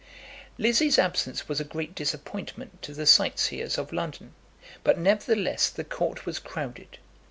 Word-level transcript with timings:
Lizzie's 0.57 0.97
absence 0.97 1.47
was 1.47 1.59
a 1.59 1.63
great 1.63 1.93
disappointment 1.93 2.81
to 2.81 2.91
the 2.91 3.05
sight 3.05 3.37
seers 3.37 3.77
of 3.77 3.93
London, 3.93 4.33
but 4.83 4.97
nevertheless 4.97 5.69
the 5.69 5.83
court 5.83 6.25
was 6.25 6.39
crowded. 6.39 6.97